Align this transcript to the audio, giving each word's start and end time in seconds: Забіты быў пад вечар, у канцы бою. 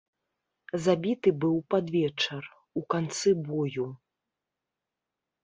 Забіты 0.85 1.29
быў 1.43 1.57
пад 1.73 1.85
вечар, 1.97 2.43
у 2.81 2.83
канцы 2.95 3.29
бою. 3.51 3.87